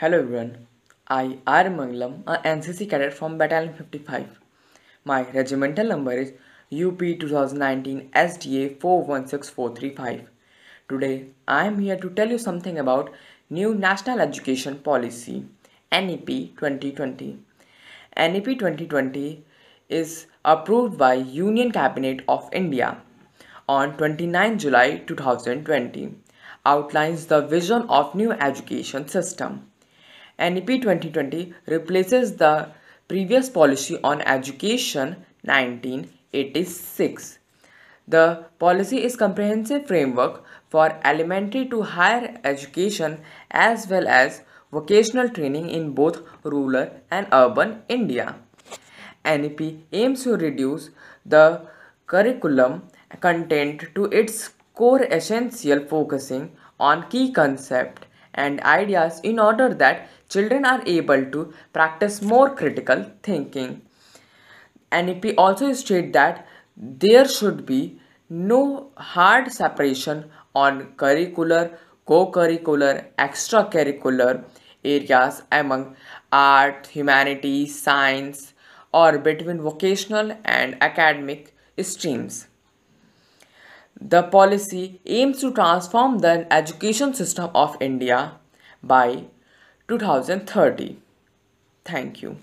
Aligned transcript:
Hello 0.00 0.18
everyone, 0.20 0.66
I 1.08 1.36
R 1.46 1.64
Mangalam, 1.64 2.22
a 2.26 2.38
NCC 2.50 2.88
cadet 2.88 3.12
from 3.12 3.36
Battalion 3.36 3.74
55. 3.74 4.40
My 5.04 5.30
regimental 5.32 5.88
number 5.88 6.12
is 6.12 6.30
UP 6.84 7.00
2019 7.00 8.08
SDA 8.14 8.80
416435. 8.80 10.30
Today 10.88 11.26
I 11.46 11.66
am 11.66 11.78
here 11.80 11.98
to 11.98 12.08
tell 12.08 12.30
you 12.30 12.38
something 12.38 12.78
about 12.78 13.12
new 13.50 13.74
National 13.74 14.22
Education 14.22 14.78
Policy 14.78 15.44
NEP 15.92 16.26
2020. 16.62 17.38
NEP 18.16 18.44
2020 18.46 19.44
is 19.90 20.26
approved 20.46 20.96
by 20.96 21.12
Union 21.12 21.72
Cabinet 21.72 22.22
of 22.26 22.48
India 22.54 23.02
on 23.68 23.98
29 23.98 24.58
July 24.58 25.02
2020 25.06 26.14
outlines 26.64 27.26
the 27.26 27.42
vision 27.42 27.82
of 27.90 28.14
new 28.14 28.32
education 28.32 29.06
system. 29.06 29.66
NEP 30.40 30.80
2020 30.80 31.52
replaces 31.66 32.36
the 32.36 32.70
previous 33.08 33.50
policy 33.50 33.98
on 34.02 34.22
education 34.22 35.16
1986. 35.44 37.38
The 38.08 38.46
policy 38.58 39.04
is 39.04 39.16
comprehensive 39.16 39.86
framework 39.86 40.42
for 40.70 40.98
elementary 41.04 41.68
to 41.68 41.82
higher 41.82 42.40
education 42.42 43.20
as 43.50 43.86
well 43.88 44.08
as 44.08 44.42
vocational 44.72 45.28
training 45.28 45.68
in 45.68 45.92
both 45.92 46.22
rural 46.42 46.88
and 47.10 47.26
urban 47.32 47.82
India. 47.88 48.36
NEP 49.24 49.60
aims 49.92 50.24
to 50.24 50.36
reduce 50.36 50.90
the 51.26 51.66
curriculum 52.06 52.84
content 53.20 53.84
to 53.94 54.04
its 54.06 54.50
core 54.74 55.02
essential 55.02 55.84
focusing 55.86 56.50
on 56.78 57.08
key 57.10 57.30
concepts 57.30 58.06
and 58.34 58.60
ideas 58.62 59.20
in 59.22 59.38
order 59.38 59.72
that 59.74 60.08
children 60.28 60.64
are 60.64 60.82
able 60.86 61.24
to 61.32 61.52
practice 61.72 62.22
more 62.22 62.54
critical 62.54 63.04
thinking. 63.22 63.82
NEP 64.92 65.34
also 65.38 65.72
states 65.72 66.12
that 66.12 66.46
there 66.76 67.26
should 67.26 67.66
be 67.66 68.00
no 68.28 68.90
hard 68.96 69.52
separation 69.52 70.30
on 70.54 70.92
curricular, 70.94 71.76
co-curricular, 72.06 73.06
extracurricular 73.18 74.44
areas 74.84 75.42
among 75.52 75.96
art, 76.32 76.86
humanities, 76.86 77.80
science 77.80 78.54
or 78.92 79.18
between 79.18 79.60
vocational 79.60 80.36
and 80.44 80.76
academic 80.80 81.54
streams. 81.80 82.46
The 83.98 84.22
policy 84.22 85.00
aims 85.06 85.40
to 85.40 85.52
transform 85.52 86.18
the 86.18 86.46
education 86.52 87.14
system 87.14 87.50
of 87.54 87.76
India 87.80 88.32
by 88.82 89.24
2030. 89.88 90.98
Thank 91.84 92.22
you. 92.22 92.36